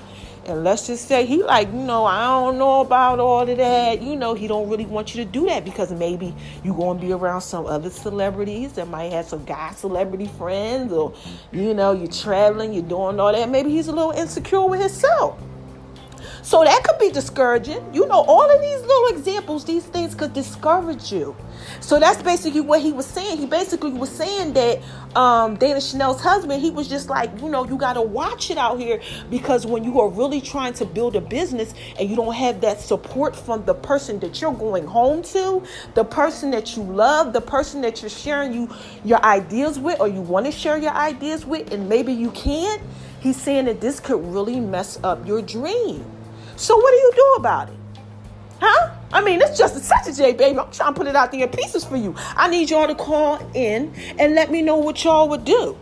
And 0.46 0.62
let's 0.62 0.86
just 0.86 1.08
say 1.08 1.24
he 1.24 1.42
like, 1.42 1.68
you 1.68 1.80
know, 1.80 2.04
I 2.04 2.24
don't 2.26 2.58
know 2.58 2.80
about 2.80 3.18
all 3.18 3.48
of 3.48 3.56
that. 3.56 4.02
You 4.02 4.14
know, 4.14 4.34
he 4.34 4.46
don't 4.46 4.68
really 4.68 4.84
want 4.84 5.14
you 5.14 5.24
to 5.24 5.30
do 5.30 5.46
that 5.46 5.64
because 5.64 5.90
maybe 5.92 6.34
you 6.62 6.74
gonna 6.74 6.98
be 6.98 7.12
around 7.12 7.40
some 7.40 7.66
other 7.66 7.90
celebrities 7.90 8.72
that 8.74 8.88
might 8.88 9.12
have 9.12 9.26
some 9.26 9.44
guy 9.44 9.72
celebrity 9.72 10.26
friends, 10.38 10.92
or 10.92 11.14
you 11.52 11.72
know, 11.72 11.92
you're 11.92 12.08
traveling, 12.08 12.74
you're 12.74 12.82
doing 12.82 13.18
all 13.18 13.32
that. 13.32 13.48
Maybe 13.48 13.70
he's 13.70 13.88
a 13.88 13.92
little 13.92 14.10
insecure 14.10 14.66
with 14.66 14.80
himself. 14.80 15.38
So 16.44 16.62
that 16.62 16.84
could 16.84 16.98
be 16.98 17.10
discouraging. 17.10 17.82
You 17.94 18.06
know, 18.06 18.22
all 18.28 18.54
of 18.54 18.60
these 18.60 18.80
little 18.82 19.16
examples, 19.16 19.64
these 19.64 19.86
things 19.86 20.14
could 20.14 20.34
discourage 20.34 21.10
you. 21.10 21.34
So 21.80 21.98
that's 21.98 22.22
basically 22.22 22.60
what 22.60 22.82
he 22.82 22.92
was 22.92 23.06
saying. 23.06 23.38
He 23.38 23.46
basically 23.46 23.92
was 23.92 24.10
saying 24.10 24.52
that 24.52 24.82
um, 25.16 25.56
Dana 25.56 25.80
Chanel's 25.80 26.20
husband, 26.20 26.60
he 26.60 26.70
was 26.70 26.86
just 26.86 27.08
like, 27.08 27.30
you 27.40 27.48
know, 27.48 27.66
you 27.66 27.78
got 27.78 27.94
to 27.94 28.02
watch 28.02 28.50
it 28.50 28.58
out 28.58 28.78
here 28.78 29.00
because 29.30 29.64
when 29.64 29.84
you 29.84 29.98
are 30.00 30.08
really 30.10 30.42
trying 30.42 30.74
to 30.74 30.84
build 30.84 31.16
a 31.16 31.20
business 31.22 31.72
and 31.98 32.10
you 32.10 32.14
don't 32.14 32.34
have 32.34 32.60
that 32.60 32.78
support 32.78 33.34
from 33.34 33.64
the 33.64 33.74
person 33.74 34.18
that 34.20 34.42
you're 34.42 34.52
going 34.52 34.86
home 34.86 35.22
to, 35.22 35.62
the 35.94 36.04
person 36.04 36.50
that 36.50 36.76
you 36.76 36.82
love, 36.82 37.32
the 37.32 37.40
person 37.40 37.80
that 37.80 38.02
you're 38.02 38.10
sharing 38.10 38.52
you 38.52 38.68
your 39.02 39.24
ideas 39.24 39.78
with, 39.78 39.98
or 39.98 40.08
you 40.08 40.20
want 40.20 40.44
to 40.44 40.52
share 40.52 40.76
your 40.76 40.92
ideas 40.92 41.46
with, 41.46 41.72
and 41.72 41.88
maybe 41.88 42.12
you 42.12 42.30
can't. 42.32 42.82
He's 43.20 43.40
saying 43.40 43.64
that 43.64 43.80
this 43.80 43.98
could 43.98 44.22
really 44.22 44.60
mess 44.60 44.98
up 45.02 45.26
your 45.26 45.40
dream. 45.40 46.04
So 46.56 46.76
what 46.76 46.90
do 46.90 46.96
you 46.96 47.12
do 47.14 47.34
about 47.38 47.68
it? 47.68 47.76
Huh? 48.60 48.90
I 49.12 49.22
mean, 49.22 49.40
it's 49.40 49.58
just 49.58 49.76
a 49.76 49.88
touch 49.88 50.08
of 50.08 50.16
J, 50.16 50.32
baby. 50.32 50.58
I'm 50.58 50.70
trying 50.70 50.94
to 50.94 50.98
put 50.98 51.06
it 51.06 51.16
out 51.16 51.30
there 51.32 51.42
in 51.42 51.48
pieces 51.48 51.84
for 51.84 51.96
you. 51.96 52.14
I 52.36 52.48
need 52.48 52.70
y'all 52.70 52.86
to 52.86 52.94
call 52.94 53.38
in 53.54 53.92
and 54.18 54.34
let 54.34 54.50
me 54.50 54.62
know 54.62 54.76
what 54.76 55.02
y'all 55.04 55.28
would 55.28 55.44
do. 55.44 55.76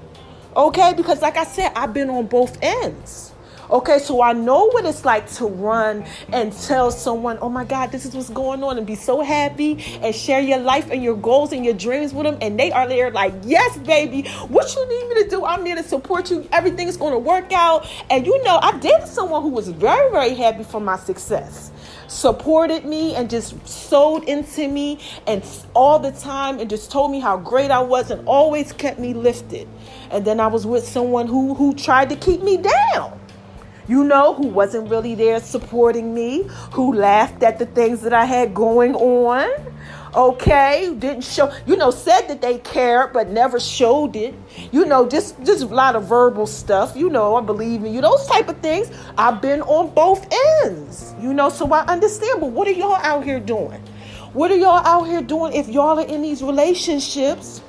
Okay? 0.56 0.92
Because 0.94 1.22
like 1.22 1.36
I 1.36 1.44
said, 1.44 1.72
I've 1.74 1.94
been 1.94 2.10
on 2.10 2.26
both 2.26 2.58
ends. 2.62 3.31
Okay, 3.72 4.00
so 4.00 4.20
I 4.20 4.34
know 4.34 4.68
what 4.72 4.84
it's 4.84 5.06
like 5.06 5.30
to 5.36 5.46
run 5.46 6.04
and 6.30 6.52
tell 6.52 6.90
someone, 6.90 7.38
oh 7.40 7.48
my 7.48 7.64
God, 7.64 7.90
this 7.90 8.04
is 8.04 8.14
what's 8.14 8.28
going 8.28 8.62
on, 8.62 8.76
and 8.76 8.86
be 8.86 8.94
so 8.94 9.22
happy 9.22 9.82
and 10.02 10.14
share 10.14 10.40
your 10.42 10.58
life 10.58 10.90
and 10.90 11.02
your 11.02 11.16
goals 11.16 11.54
and 11.54 11.64
your 11.64 11.72
dreams 11.72 12.12
with 12.12 12.26
them. 12.26 12.36
And 12.42 12.60
they 12.60 12.70
are 12.70 12.86
there, 12.86 13.10
like, 13.10 13.32
yes, 13.44 13.78
baby, 13.78 14.28
what 14.48 14.76
you 14.76 14.86
need 14.86 15.14
me 15.14 15.24
to 15.24 15.30
do? 15.30 15.46
I'm 15.46 15.64
there 15.64 15.76
to 15.76 15.82
support 15.82 16.30
you. 16.30 16.46
Everything 16.52 16.86
is 16.86 16.98
going 16.98 17.14
to 17.14 17.18
work 17.18 17.50
out. 17.54 17.86
And 18.10 18.26
you 18.26 18.44
know, 18.44 18.58
I 18.60 18.76
dated 18.78 19.08
someone 19.08 19.40
who 19.40 19.48
was 19.48 19.68
very, 19.68 20.10
very 20.10 20.34
happy 20.34 20.64
for 20.64 20.80
my 20.80 20.98
success 20.98 21.70
supported 22.08 22.84
me 22.84 23.14
and 23.14 23.30
just 23.30 23.66
sewed 23.66 24.22
into 24.24 24.68
me 24.68 24.98
and 25.26 25.42
all 25.72 25.98
the 25.98 26.12
time 26.12 26.58
and 26.58 26.68
just 26.68 26.90
told 26.90 27.10
me 27.10 27.18
how 27.18 27.38
great 27.38 27.70
I 27.70 27.80
was 27.80 28.10
and 28.10 28.28
always 28.28 28.70
kept 28.70 28.98
me 28.98 29.14
lifted. 29.14 29.66
And 30.10 30.22
then 30.22 30.38
I 30.38 30.48
was 30.48 30.66
with 30.66 30.86
someone 30.86 31.26
who 31.26 31.54
who 31.54 31.74
tried 31.74 32.10
to 32.10 32.16
keep 32.16 32.42
me 32.42 32.58
down 32.58 33.18
you 33.88 34.04
know, 34.04 34.34
who 34.34 34.46
wasn't 34.46 34.90
really 34.90 35.14
there 35.14 35.40
supporting 35.40 36.14
me, 36.14 36.44
who 36.72 36.94
laughed 36.94 37.42
at 37.42 37.58
the 37.58 37.66
things 37.66 38.02
that 38.02 38.12
I 38.12 38.24
had 38.24 38.54
going 38.54 38.94
on. 38.94 39.48
Okay, 40.14 40.94
didn't 40.98 41.24
show, 41.24 41.50
you 41.64 41.74
know, 41.74 41.90
said 41.90 42.28
that 42.28 42.42
they 42.42 42.58
cared 42.58 43.14
but 43.14 43.28
never 43.28 43.58
showed 43.58 44.14
it. 44.14 44.34
You 44.70 44.84
know, 44.84 45.08
just 45.08 45.42
just 45.42 45.62
a 45.62 45.66
lot 45.66 45.96
of 45.96 46.04
verbal 46.04 46.46
stuff. 46.46 46.94
You 46.94 47.08
know, 47.08 47.36
I 47.36 47.40
believe 47.40 47.82
in 47.82 47.94
you, 47.94 48.02
those 48.02 48.26
type 48.26 48.48
of 48.48 48.58
things. 48.58 48.90
I've 49.16 49.40
been 49.40 49.62
on 49.62 49.94
both 49.94 50.26
ends. 50.64 51.14
You 51.18 51.32
know, 51.32 51.48
so 51.48 51.72
I 51.72 51.86
understand. 51.86 52.40
But 52.40 52.50
what 52.50 52.68
are 52.68 52.72
y'all 52.72 52.96
out 52.96 53.24
here 53.24 53.40
doing? 53.40 53.80
What 54.34 54.50
are 54.50 54.56
y'all 54.56 54.84
out 54.86 55.04
here 55.04 55.22
doing 55.22 55.54
if 55.54 55.68
y'all 55.68 55.98
are 55.98 56.06
in 56.06 56.20
these 56.22 56.42
relationships? 56.42 57.62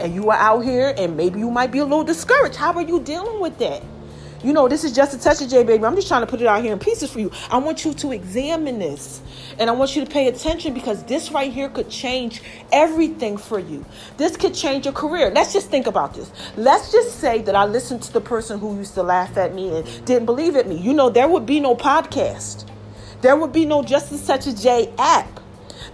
and 0.00 0.14
you 0.14 0.30
are 0.30 0.36
out 0.36 0.60
here 0.60 0.94
and 0.96 1.16
maybe 1.16 1.38
you 1.38 1.50
might 1.50 1.70
be 1.70 1.78
a 1.78 1.84
little 1.84 2.04
discouraged. 2.04 2.56
How 2.56 2.72
are 2.72 2.82
you 2.82 3.00
dealing 3.00 3.40
with 3.40 3.58
that? 3.58 3.82
You 4.42 4.52
know, 4.52 4.66
this 4.66 4.82
is 4.82 4.92
just 4.92 5.14
a 5.14 5.20
touch 5.20 5.40
of 5.40 5.48
J, 5.48 5.62
baby. 5.62 5.84
I'm 5.84 5.94
just 5.94 6.08
trying 6.08 6.22
to 6.22 6.26
put 6.26 6.40
it 6.40 6.48
out 6.48 6.62
here 6.62 6.72
in 6.72 6.78
pieces 6.80 7.12
for 7.12 7.20
you. 7.20 7.30
I 7.48 7.58
want 7.58 7.84
you 7.84 7.94
to 7.94 8.12
examine 8.12 8.80
this 8.80 9.20
and 9.58 9.70
I 9.70 9.72
want 9.72 9.94
you 9.94 10.04
to 10.04 10.10
pay 10.10 10.26
attention 10.26 10.74
because 10.74 11.04
this 11.04 11.30
right 11.30 11.52
here 11.52 11.68
could 11.68 11.88
change 11.88 12.42
everything 12.72 13.36
for 13.36 13.60
you. 13.60 13.84
This 14.16 14.36
could 14.36 14.52
change 14.52 14.84
your 14.84 14.94
career. 14.94 15.30
Let's 15.30 15.52
just 15.52 15.68
think 15.68 15.86
about 15.86 16.14
this. 16.14 16.32
Let's 16.56 16.90
just 16.90 17.20
say 17.20 17.40
that 17.42 17.54
I 17.54 17.66
listened 17.66 18.02
to 18.02 18.12
the 18.12 18.20
person 18.20 18.58
who 18.58 18.76
used 18.76 18.94
to 18.94 19.02
laugh 19.04 19.36
at 19.36 19.54
me 19.54 19.76
and 19.76 20.04
didn't 20.06 20.26
believe 20.26 20.56
at 20.56 20.66
me. 20.66 20.76
You 20.76 20.92
know, 20.92 21.08
there 21.08 21.28
would 21.28 21.46
be 21.46 21.60
no 21.60 21.76
podcast, 21.76 22.66
there 23.20 23.36
would 23.36 23.52
be 23.52 23.64
no 23.64 23.84
Just 23.84 24.10
a 24.10 24.26
Touch 24.26 24.48
of 24.48 24.58
J 24.58 24.92
app. 24.98 25.40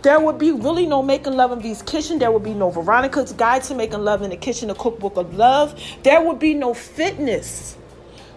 There 0.02 0.21
would 0.21 0.38
be 0.38 0.52
really 0.52 0.87
no 0.87 1.02
making 1.02 1.35
love 1.35 1.50
in 1.52 1.61
V's 1.61 1.83
kitchen. 1.83 2.19
There 2.19 2.31
would 2.31 2.45
be 2.45 2.55
no 2.55 2.71
Veronica's 2.71 3.33
guide 3.33 3.64
to 3.64 3.75
making 3.75 4.00
love 4.05 4.23
in 4.23 4.31
the 4.31 4.37
kitchen, 4.37 4.71
a 4.71 4.75
cookbook 4.75 5.17
of 5.17 5.35
love. 5.35 5.78
There 6.02 6.23
would 6.23 6.38
be 6.38 6.55
no 6.55 6.73
fitness. 6.73 7.76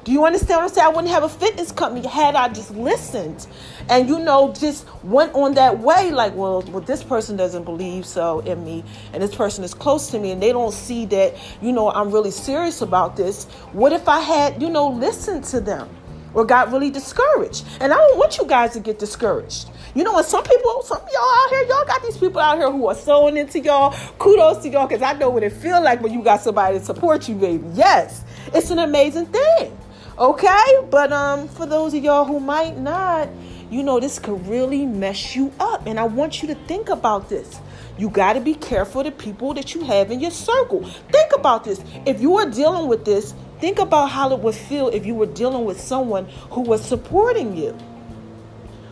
Do 0.03 0.11
you 0.11 0.25
understand 0.25 0.57
what 0.57 0.63
I'm 0.63 0.69
saying? 0.69 0.87
I 0.87 0.89
wouldn't 0.89 1.13
have 1.13 1.21
a 1.21 1.29
fitness 1.29 1.71
company 1.71 2.07
had 2.07 2.33
I 2.33 2.49
just 2.49 2.71
listened 2.71 3.45
and, 3.87 4.09
you 4.09 4.17
know, 4.17 4.51
just 4.51 4.87
went 5.03 5.31
on 5.35 5.53
that 5.53 5.77
way 5.77 6.09
like, 6.09 6.33
well, 6.33 6.63
well, 6.63 6.81
this 6.81 7.03
person 7.03 7.37
doesn't 7.37 7.65
believe 7.65 8.07
so 8.07 8.39
in 8.39 8.65
me 8.65 8.83
and 9.13 9.21
this 9.21 9.35
person 9.35 9.63
is 9.63 9.75
close 9.75 10.09
to 10.09 10.19
me 10.19 10.31
and 10.31 10.41
they 10.41 10.51
don't 10.51 10.73
see 10.73 11.05
that, 11.07 11.35
you 11.61 11.71
know, 11.71 11.91
I'm 11.91 12.09
really 12.09 12.31
serious 12.31 12.81
about 12.81 13.15
this. 13.15 13.45
What 13.73 13.93
if 13.93 14.09
I 14.09 14.21
had, 14.21 14.59
you 14.59 14.71
know, 14.71 14.87
listened 14.87 15.43
to 15.45 15.61
them 15.61 15.87
or 16.33 16.45
got 16.45 16.71
really 16.71 16.89
discouraged? 16.89 17.63
And 17.79 17.93
I 17.93 17.97
don't 17.97 18.17
want 18.17 18.39
you 18.39 18.45
guys 18.45 18.73
to 18.73 18.79
get 18.79 18.97
discouraged. 18.97 19.69
You 19.93 20.03
know, 20.03 20.17
and 20.17 20.25
some 20.25 20.43
people, 20.43 20.81
some 20.81 21.01
y'all 21.13 21.21
out 21.21 21.49
here, 21.51 21.63
y'all 21.65 21.85
got 21.85 22.01
these 22.01 22.17
people 22.17 22.41
out 22.41 22.57
here 22.57 22.71
who 22.71 22.87
are 22.87 22.95
sewing 22.95 23.37
into 23.37 23.59
y'all. 23.59 23.93
Kudos 24.17 24.63
to 24.63 24.69
y'all 24.69 24.87
because 24.87 25.03
I 25.03 25.13
know 25.13 25.29
what 25.29 25.43
it 25.43 25.51
feel 25.51 25.83
like 25.83 26.01
when 26.01 26.11
you 26.11 26.23
got 26.23 26.41
somebody 26.41 26.79
to 26.79 26.83
support 26.83 27.29
you, 27.29 27.35
baby. 27.35 27.67
Yes, 27.75 28.23
it's 28.51 28.71
an 28.71 28.79
amazing 28.79 29.27
thing. 29.27 29.77
Okay? 30.21 30.87
But 30.91 31.11
um 31.11 31.47
for 31.47 31.65
those 31.65 31.95
of 31.95 32.03
y'all 32.03 32.25
who 32.25 32.39
might 32.39 32.77
not, 32.77 33.27
you 33.71 33.81
know, 33.81 33.99
this 33.99 34.19
could 34.19 34.45
really 34.45 34.85
mess 34.85 35.35
you 35.35 35.51
up. 35.59 35.87
And 35.87 35.99
I 35.99 36.03
want 36.03 36.43
you 36.43 36.47
to 36.49 36.55
think 36.67 36.89
about 36.89 37.27
this. 37.27 37.59
You 37.97 38.07
got 38.07 38.33
to 38.33 38.39
be 38.39 38.53
careful 38.53 39.03
the 39.03 39.11
people 39.11 39.55
that 39.55 39.73
you 39.73 39.83
have 39.83 40.11
in 40.11 40.19
your 40.19 40.29
circle. 40.29 40.83
Think 41.11 41.31
about 41.35 41.63
this. 41.63 41.83
If 42.05 42.21
you 42.21 42.37
are 42.37 42.47
dealing 42.47 42.87
with 42.87 43.03
this, 43.03 43.33
think 43.59 43.79
about 43.79 44.11
how 44.11 44.31
it 44.31 44.39
would 44.39 44.53
feel 44.53 44.89
if 44.89 45.07
you 45.07 45.15
were 45.15 45.25
dealing 45.25 45.65
with 45.65 45.81
someone 45.81 46.25
who 46.51 46.61
was 46.61 46.85
supporting 46.85 47.57
you, 47.57 47.75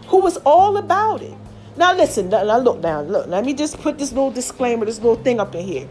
who 0.07 0.21
was 0.21 0.38
all 0.38 0.77
about 0.77 1.21
it. 1.21 1.38
Now, 1.77 1.93
listen, 1.95 2.29
now 2.29 2.57
look 2.57 2.81
down, 2.81 3.07
look, 3.07 3.27
let 3.27 3.45
me 3.45 3.53
just 3.53 3.79
put 3.79 4.00
this 4.00 4.12
little 4.12 4.31
disclaimer, 4.31 4.86
this 4.86 4.98
little 4.98 5.24
thing 5.24 5.39
up 5.39 5.53
in 5.53 5.65
here. 5.65 5.88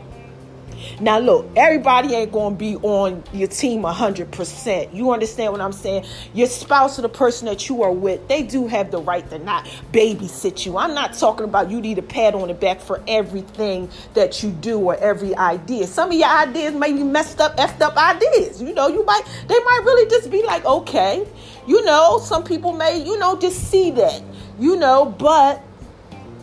Now, 1.01 1.21
look, 1.21 1.49
everybody 1.55 2.15
ain't 2.15 2.33
going 2.33 2.55
to 2.55 2.59
be 2.59 2.75
on 2.77 3.23
your 3.33 3.47
team 3.47 3.83
100%. 3.83 4.93
You 4.93 5.13
understand 5.13 5.53
what 5.53 5.61
I'm 5.61 5.73
saying? 5.73 6.05
Your 6.35 6.49
spouse 6.49 6.99
or 6.99 7.03
the 7.03 7.09
person 7.09 7.47
that 7.47 7.69
you 7.69 7.85
are 7.85 7.93
with, 7.93 8.27
they 8.27 8.43
do 8.43 8.67
have 8.67 8.91
the 8.91 9.01
right 9.01 9.29
to 9.31 9.39
not 9.39 9.65
babysit 9.93 10.67
you. 10.67 10.77
I'm 10.77 10.95
not 10.95 11.15
talking 11.15 11.45
about 11.45 11.71
you 11.71 11.81
need 11.81 11.99
a 11.99 12.03
pat 12.03 12.35
on 12.35 12.49
the 12.49 12.55
back 12.55 12.81
for 12.81 13.01
everything 13.07 13.89
that 14.15 14.43
you 14.43 14.51
do 14.51 14.81
or 14.81 14.97
every 14.97 15.37
idea. 15.37 15.87
Some 15.87 16.11
of 16.11 16.17
your 16.17 16.29
ideas 16.29 16.75
may 16.75 16.93
be 16.93 17.05
messed 17.05 17.41
up, 17.41 17.57
effed 17.59 17.81
up 17.81 17.97
ideas. 17.97 18.61
You 18.61 18.75
know, 18.75 18.89
you 18.89 19.05
might, 19.05 19.23
they 19.47 19.59
might 19.59 19.83
really 19.85 20.11
just 20.11 20.31
be 20.31 20.43
like, 20.43 20.65
okay. 20.65 21.25
You 21.69 21.85
know, 21.85 22.19
some 22.19 22.43
people 22.43 22.73
may, 22.73 23.05
you 23.05 23.19
know, 23.19 23.39
just 23.39 23.71
see 23.71 23.93
that, 23.93 24.21
you 24.59 24.77
know, 24.77 25.05
but 25.05 25.63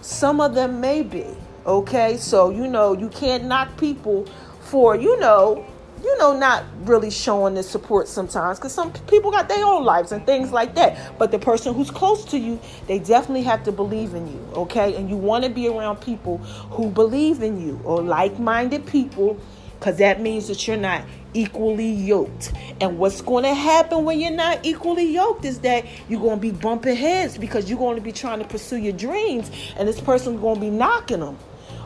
some 0.01 0.39
of 0.39 0.55
them 0.55 0.79
may 0.79 1.01
be. 1.01 1.25
Okay, 1.65 2.17
so 2.17 2.51
you 2.51 2.67
know 2.67 2.93
you 2.93 3.09
can't 3.09 3.45
knock 3.45 3.75
people 3.77 4.27
for 4.65 4.95
you 4.95 5.17
know 5.19 5.65
you 6.03 6.17
know 6.17 6.37
not 6.37 6.63
really 6.83 7.09
showing 7.09 7.55
the 7.55 7.63
support 7.63 8.07
sometimes 8.07 8.59
because 8.59 8.73
some 8.73 8.91
people 9.07 9.31
got 9.31 9.47
their 9.47 9.65
own 9.65 9.83
lives 9.83 10.11
and 10.11 10.25
things 10.25 10.51
like 10.51 10.75
that. 10.75 11.17
But 11.17 11.31
the 11.31 11.39
person 11.39 11.73
who's 11.73 11.89
close 11.89 12.25
to 12.25 12.37
you, 12.37 12.59
they 12.87 12.99
definitely 12.99 13.43
have 13.43 13.63
to 13.63 13.71
believe 13.71 14.13
in 14.13 14.27
you. 14.27 14.39
Okay, 14.53 14.95
and 14.95 15.09
you 15.09 15.17
want 15.17 15.45
to 15.45 15.49
be 15.49 15.67
around 15.67 16.01
people 16.01 16.37
who 16.37 16.89
believe 16.91 17.41
in 17.41 17.59
you 17.59 17.79
or 17.83 18.03
like-minded 18.03 18.85
people 18.85 19.39
because 19.79 19.97
that 19.97 20.21
means 20.21 20.47
that 20.47 20.67
you're 20.67 20.77
not 20.77 21.03
equally 21.33 21.89
yoked. 21.89 22.53
And 22.81 22.97
what's 22.97 23.21
going 23.21 23.43
to 23.43 23.53
happen 23.53 24.05
when 24.05 24.19
you're 24.19 24.31
not 24.31 24.59
equally 24.63 25.11
yoked 25.11 25.45
is 25.45 25.59
that 25.59 25.85
you're 26.07 26.21
going 26.21 26.37
to 26.37 26.41
be 26.41 26.51
bumping 26.51 26.95
heads 26.95 27.37
because 27.37 27.69
you're 27.69 27.79
going 27.79 27.95
to 27.95 28.01
be 28.01 28.11
trying 28.11 28.39
to 28.39 28.45
pursue 28.45 28.77
your 28.77 28.93
dreams, 28.93 29.51
and 29.77 29.87
this 29.87 29.99
person's 29.99 30.39
going 30.39 30.55
to 30.55 30.61
be 30.61 30.69
knocking 30.69 31.19
them. 31.19 31.37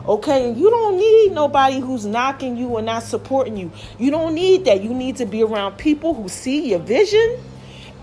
Okay, 0.06 0.48
and 0.48 0.56
you 0.56 0.70
don't 0.70 0.96
need 0.96 1.32
nobody 1.32 1.78
who's 1.78 2.06
knocking 2.06 2.56
you 2.56 2.68
or 2.68 2.82
not 2.82 3.02
supporting 3.02 3.56
you. 3.56 3.70
You 3.98 4.10
don't 4.10 4.34
need 4.34 4.64
that. 4.64 4.82
You 4.82 4.94
need 4.94 5.16
to 5.16 5.26
be 5.26 5.42
around 5.42 5.76
people 5.76 6.14
who 6.14 6.28
see 6.28 6.70
your 6.70 6.78
vision 6.78 7.38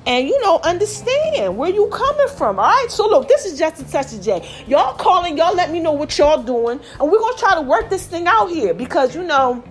and 0.08 0.28
you 0.28 0.42
know 0.42 0.60
understand 0.64 1.58
where 1.58 1.70
you 1.70 1.88
coming 1.88 2.28
from. 2.30 2.60
All 2.60 2.66
right. 2.66 2.88
So 2.90 3.08
look, 3.08 3.28
this 3.28 3.46
is 3.46 3.60
just 3.60 3.82
a 3.82 3.92
touch 3.92 4.14
of 4.14 4.22
J. 4.22 4.48
Y'all 4.68 4.96
calling, 4.96 5.38
y'all 5.38 5.54
let 5.54 5.70
me 5.70 5.80
know 5.80 5.92
what 5.92 6.18
y'all 6.18 6.42
doing, 6.42 6.80
and 7.00 7.12
we're 7.12 7.20
gonna 7.20 7.38
try 7.38 7.56
to 7.56 7.62
work 7.62 7.90
this 7.90 8.08
thing 8.08 8.26
out 8.26 8.48
here 8.48 8.74
because 8.74 9.14
you 9.16 9.24
know 9.24 9.64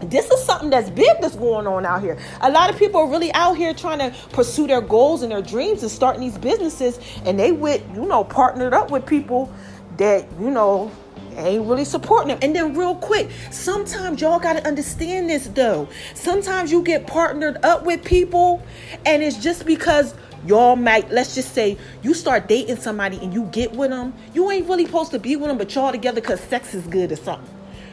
this 0.00 0.30
is 0.30 0.44
something 0.44 0.68
that's 0.68 0.90
big 0.90 1.16
that's 1.20 1.36
going 1.36 1.66
on 1.66 1.86
out 1.86 2.02
here. 2.02 2.18
A 2.42 2.50
lot 2.50 2.70
of 2.70 2.78
people 2.78 3.00
are 3.00 3.08
really 3.08 3.32
out 3.32 3.56
here 3.56 3.72
trying 3.72 3.98
to 3.98 4.14
pursue 4.30 4.66
their 4.66 4.80
goals 4.80 5.22
and 5.22 5.32
their 5.32 5.42
dreams 5.42 5.82
and 5.82 5.90
starting 5.90 6.20
these 6.20 6.36
businesses, 6.36 7.00
and 7.24 7.38
they 7.38 7.50
with 7.50 7.82
you 7.94 8.04
know 8.04 8.24
partnered 8.24 8.74
up 8.74 8.90
with 8.90 9.06
people 9.06 9.50
that 9.96 10.26
you 10.38 10.50
know 10.50 10.90
ain't 11.36 11.66
really 11.66 11.84
supporting 11.84 12.28
them. 12.28 12.38
And 12.42 12.54
then, 12.54 12.74
real 12.76 12.94
quick, 12.94 13.30
sometimes 13.50 14.20
y'all 14.20 14.38
got 14.38 14.54
to 14.54 14.66
understand 14.66 15.30
this 15.30 15.48
though. 15.48 15.88
Sometimes 16.14 16.70
you 16.70 16.82
get 16.82 17.06
partnered 17.06 17.58
up 17.64 17.84
with 17.84 18.04
people, 18.04 18.62
and 19.06 19.22
it's 19.22 19.36
just 19.38 19.66
because 19.66 20.14
y'all 20.46 20.76
might, 20.76 21.10
let's 21.10 21.34
just 21.34 21.54
say, 21.54 21.76
you 22.02 22.14
start 22.14 22.48
dating 22.48 22.76
somebody 22.76 23.18
and 23.18 23.32
you 23.32 23.44
get 23.46 23.72
with 23.72 23.90
them. 23.90 24.12
You 24.34 24.50
ain't 24.50 24.68
really 24.68 24.86
supposed 24.86 25.10
to 25.12 25.18
be 25.18 25.36
with 25.36 25.48
them, 25.48 25.58
but 25.58 25.74
y'all 25.74 25.92
together 25.92 26.20
because 26.20 26.40
sex 26.40 26.74
is 26.74 26.86
good 26.86 27.12
or 27.12 27.16
something. 27.16 27.48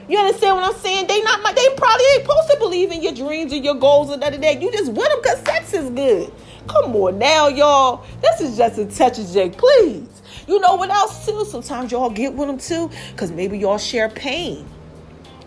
You 0.07 0.17
understand 0.17 0.55
what 0.55 0.73
I'm 0.73 0.79
saying? 0.81 1.05
They 1.05 1.21
not, 1.21 1.43
they 1.55 1.67
probably 1.77 2.05
ain't 2.15 2.23
supposed 2.23 2.49
to 2.49 2.57
believe 2.57 2.91
in 2.91 3.03
your 3.03 3.13
dreams 3.13 3.53
and 3.53 3.63
your 3.63 3.75
goals 3.75 4.09
and 4.09 4.21
that 4.23 4.33
and 4.33 4.43
that. 4.43 4.59
You 4.59 4.71
just 4.71 4.91
with 4.91 5.07
them 5.07 5.19
because 5.21 5.39
sex 5.41 5.73
is 5.73 5.89
good. 5.91 6.33
Come 6.67 6.95
on 6.95 7.19
now, 7.19 7.47
y'all. 7.47 8.03
This 8.21 8.41
is 8.41 8.57
just 8.57 8.79
a 8.79 8.85
touch 8.85 9.19
of 9.19 9.31
Jake, 9.31 9.55
please. 9.55 10.18
You 10.49 10.59
know 10.59 10.73
what 10.77 10.89
else 10.89 11.27
too? 11.27 11.45
Sometimes 11.45 11.91
y'all 11.91 12.09
get 12.09 12.33
with 12.33 12.47
them 12.47 12.57
too, 12.57 12.89
because 13.11 13.31
maybe 13.31 13.59
y'all 13.59 13.77
share 13.77 14.09
pain. 14.09 14.67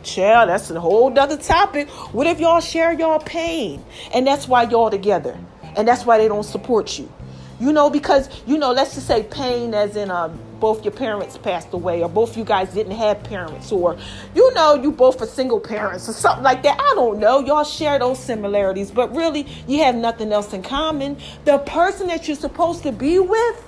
Child, 0.04 0.48
that's 0.48 0.70
a 0.70 0.78
whole 0.78 1.18
other 1.18 1.36
topic. 1.36 1.88
What 2.14 2.28
if 2.28 2.38
y'all 2.38 2.60
share 2.60 2.92
y'all 2.92 3.18
pain? 3.18 3.84
And 4.14 4.24
that's 4.24 4.46
why 4.46 4.62
y'all 4.62 4.90
together. 4.90 5.36
And 5.76 5.88
that's 5.88 6.06
why 6.06 6.18
they 6.18 6.28
don't 6.28 6.44
support 6.44 7.00
you. 7.00 7.12
You 7.58 7.72
know, 7.72 7.90
because, 7.90 8.28
you 8.46 8.58
know, 8.58 8.70
let's 8.70 8.94
just 8.94 9.08
say 9.08 9.24
pain 9.24 9.74
as 9.74 9.96
in 9.96 10.08
uh, 10.10 10.28
both 10.60 10.84
your 10.84 10.92
parents 10.92 11.36
passed 11.36 11.72
away, 11.72 12.02
or 12.02 12.08
both 12.08 12.36
you 12.36 12.44
guys 12.44 12.72
didn't 12.72 12.96
have 12.96 13.24
parents, 13.24 13.72
or, 13.72 13.96
you 14.36 14.54
know, 14.54 14.74
you 14.74 14.92
both 14.92 15.20
are 15.20 15.26
single 15.26 15.58
parents, 15.58 16.08
or 16.08 16.12
something 16.12 16.44
like 16.44 16.62
that. 16.62 16.78
I 16.80 16.94
don't 16.94 17.18
know. 17.18 17.40
Y'all 17.40 17.64
share 17.64 17.98
those 17.98 18.20
similarities, 18.20 18.92
but 18.92 19.14
really, 19.14 19.46
you 19.66 19.82
have 19.82 19.96
nothing 19.96 20.32
else 20.32 20.52
in 20.52 20.62
common. 20.62 21.18
The 21.44 21.58
person 21.58 22.06
that 22.06 22.28
you're 22.28 22.36
supposed 22.36 22.84
to 22.84 22.92
be 22.92 23.18
with, 23.18 23.64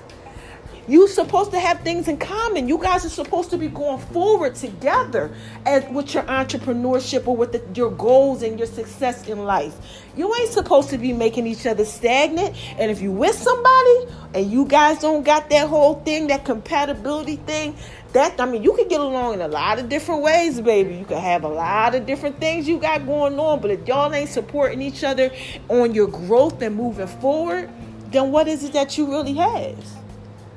you're 0.87 1.09
supposed 1.09 1.51
to 1.53 1.61
have 1.61 1.81
things 1.81 2.09
in 2.09 2.19
common. 2.19 2.69
You 2.69 2.79
guys 2.79 3.05
are 3.07 3.11
supposed 3.11 3.51
to 3.51 3.59
be 3.59 3.69
going 3.69 3.99
forward 3.99 4.55
together 4.55 5.35
as 5.65 5.85
with 5.91 6.13
your 6.15 6.25
entrepreneurship 6.25 7.27
or 7.27 7.37
with 7.37 7.53
the, 7.53 7.63
your 7.75 7.91
goals 7.91 8.43
and 8.43 8.59
your 8.59 8.69
success 8.69 9.27
in 9.29 9.45
life. 9.45 9.75
You 10.17 10.35
ain't 10.35 10.51
supposed 10.51 10.91
to 10.91 10.99
be 10.99 11.13
making 11.13 11.47
each 11.47 11.67
other 11.67 11.85
stagnant. 11.85 12.55
And 12.79 12.91
if 12.91 13.01
you 13.01 13.13
with 13.13 13.35
somebody 13.35 14.07
and 14.35 14.51
you 14.51 14.67
guys 14.67 15.01
don't 15.01 15.25
got 15.25 15.49
that 15.51 15.69
whole 15.69 16.01
thing, 16.01 16.27
that 16.27 16.45
compatibility 16.45 17.37
thing, 17.37 17.77
that 18.13 18.41
I 18.41 18.47
mean, 18.47 18.63
you 18.63 18.75
can 18.75 18.87
get 18.87 19.01
along 19.01 19.35
in 19.35 19.41
a 19.41 19.49
lot 19.49 19.79
of 19.79 19.89
different 19.89 20.23
ways, 20.23 20.61
baby. 20.61 20.95
You 20.95 21.05
can 21.05 21.19
have 21.19 21.45
a 21.45 21.49
lot 21.49 21.95
of 21.95 22.07
different 22.07 22.39
things 22.39 22.69
you 22.69 22.79
got 22.79 23.07
going 23.07 23.39
on, 23.39 23.61
but 23.61 23.71
if 23.71 23.89
y'all 23.89 24.13
ain't 24.13 24.31
supporting 24.31 24.83
each 24.83 25.03
other 25.03 25.33
on 25.69 25.95
your 25.95 26.07
growth 26.07 26.63
and 26.63 26.77
moving 26.77 27.09
forward, 27.09 27.71
then 28.13 28.31
what 28.31 28.47
is 28.47 28.63
it 28.63 28.73
that 28.75 28.97
you 28.97 29.11
really 29.11 29.35
have? 29.35 30.04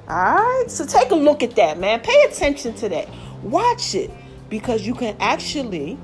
All 0.09 0.15
right, 0.15 0.65
so 0.67 0.85
take 0.85 1.11
a 1.11 1.15
look 1.15 1.43
at 1.43 1.57
that, 1.57 1.79
man. 1.79 1.99
Pay 1.99 2.23
attention 2.23 2.73
to 2.75 2.89
that. 2.89 3.09
Watch 3.43 3.93
it 3.93 4.09
because 4.49 4.87
you 4.87 4.95
can 4.95 5.17
actually 5.19 5.97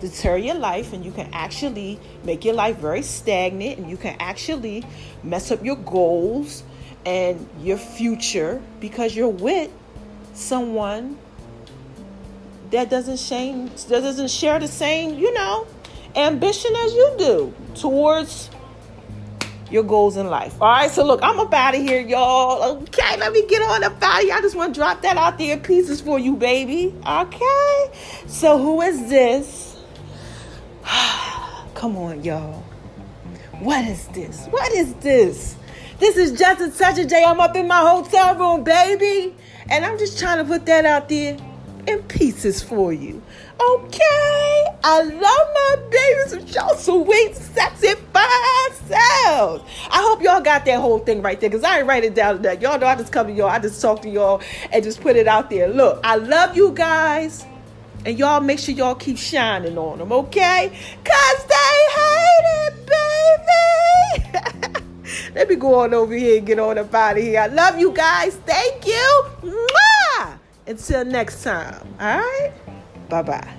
deter 0.00 0.36
your 0.36 0.54
life 0.54 0.92
and 0.92 1.04
you 1.04 1.12
can 1.12 1.28
actually 1.32 1.98
make 2.24 2.44
your 2.44 2.54
life 2.54 2.76
very 2.76 3.02
stagnant 3.02 3.78
and 3.78 3.90
you 3.90 3.96
can 3.96 4.14
actually 4.20 4.84
mess 5.22 5.50
up 5.50 5.64
your 5.64 5.76
goals 5.76 6.62
and 7.06 7.48
your 7.60 7.78
future 7.78 8.62
because 8.80 9.16
you're 9.16 9.28
with 9.28 9.70
someone 10.34 11.18
that 12.70 12.90
doesn't 12.90 13.18
shame 13.18 13.66
that 13.88 14.00
doesn't 14.02 14.30
share 14.30 14.58
the 14.60 14.68
same, 14.68 15.18
you 15.18 15.32
know, 15.32 15.66
ambition 16.14 16.74
as 16.76 16.92
you 16.92 17.14
do 17.18 17.54
towards 17.74 18.50
your 19.70 19.82
goals 19.82 20.16
in 20.16 20.26
life. 20.28 20.60
All 20.60 20.68
right, 20.68 20.90
so 20.90 21.04
look, 21.04 21.20
I'm 21.22 21.38
up 21.38 21.52
out 21.52 21.74
of 21.74 21.82
here, 21.82 22.00
y'all. 22.00 22.78
Okay, 22.82 23.16
let 23.18 23.32
me 23.32 23.46
get 23.46 23.62
on 23.62 23.84
up 23.84 24.02
out 24.02 24.18
of 24.18 24.24
here. 24.24 24.34
I 24.34 24.40
just 24.40 24.56
want 24.56 24.74
to 24.74 24.80
drop 24.80 25.02
that 25.02 25.16
out 25.16 25.38
there 25.38 25.56
in 25.56 25.62
pieces 25.62 26.00
for 26.00 26.18
you, 26.18 26.36
baby. 26.36 26.94
Okay, 27.06 27.90
so 28.26 28.58
who 28.58 28.80
is 28.82 29.08
this? 29.08 29.78
Come 31.74 31.96
on, 31.96 32.24
y'all. 32.24 32.64
What 33.60 33.84
is 33.84 34.06
this? 34.08 34.46
What 34.46 34.72
is 34.72 34.94
this? 34.94 35.56
This 35.98 36.16
is 36.16 36.38
just 36.38 36.78
touch 36.78 36.98
of 36.98 37.08
J. 37.08 37.24
I'm 37.24 37.40
up 37.40 37.56
in 37.56 37.66
my 37.66 37.80
hotel 37.80 38.36
room, 38.36 38.62
baby. 38.62 39.34
And 39.68 39.84
I'm 39.84 39.98
just 39.98 40.18
trying 40.18 40.38
to 40.38 40.44
put 40.44 40.64
that 40.66 40.84
out 40.84 41.08
there 41.08 41.36
in 41.88 42.02
pieces 42.04 42.62
for 42.62 42.92
you. 42.92 43.20
Okay, 43.60 44.64
I 44.84 45.02
love 45.02 45.20
my 45.20 45.76
babies 45.90 46.36
with 46.36 46.54
y'all 46.54 46.76
sweet, 46.76 47.34
sexy, 47.34 47.94
fine 48.12 48.72
selves. 48.86 49.64
I 49.90 50.00
hope 50.00 50.22
y'all 50.22 50.40
got 50.40 50.64
that 50.64 50.80
whole 50.80 51.00
thing 51.00 51.22
right 51.22 51.40
there 51.40 51.50
because 51.50 51.64
I 51.64 51.78
ain't 51.78 51.88
write 51.88 52.04
it 52.04 52.14
down 52.14 52.36
today. 52.36 52.58
Y'all 52.60 52.78
know 52.78 52.86
I 52.86 52.94
just 52.94 53.12
come 53.12 53.26
to 53.26 53.32
y'all, 53.32 53.48
I 53.48 53.58
just 53.58 53.82
talk 53.82 54.00
to 54.02 54.08
y'all 54.08 54.40
and 54.72 54.84
just 54.84 55.00
put 55.00 55.16
it 55.16 55.26
out 55.26 55.50
there. 55.50 55.68
Look, 55.68 56.00
I 56.04 56.16
love 56.16 56.56
you 56.56 56.72
guys. 56.72 57.44
And 58.06 58.16
y'all 58.16 58.40
make 58.40 58.60
sure 58.60 58.74
y'all 58.74 58.94
keep 58.94 59.18
shining 59.18 59.76
on 59.76 59.98
them, 59.98 60.12
okay? 60.12 60.70
Cause 61.04 61.46
they 61.46 61.78
hate 61.96 62.68
it, 62.68 62.86
baby. 64.32 64.84
Let 65.34 65.48
me 65.48 65.56
go 65.56 65.80
on 65.80 65.92
over 65.92 66.14
here 66.14 66.38
and 66.38 66.46
get 66.46 66.60
on 66.60 66.78
up 66.78 66.94
out 66.94 67.18
of 67.18 67.22
here. 67.22 67.40
I 67.40 67.48
love 67.48 67.78
you 67.78 67.90
guys. 67.92 68.36
Thank 68.46 68.86
you. 68.86 69.24
Mwah! 69.42 70.38
Until 70.66 71.04
next 71.04 71.42
time. 71.42 71.86
All 72.00 72.18
right? 72.18 72.52
Bye 73.08 73.22
bye. 73.22 73.57